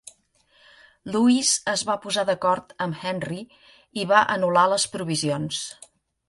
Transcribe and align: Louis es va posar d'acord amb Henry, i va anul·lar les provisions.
Louis 1.15 1.51
es 1.73 1.83
va 1.89 1.97
posar 2.05 2.23
d'acord 2.29 2.73
amb 2.87 2.97
Henry, 3.11 3.39
i 4.05 4.07
va 4.13 4.23
anul·lar 4.37 4.65
les 4.75 4.89
provisions. 4.97 5.63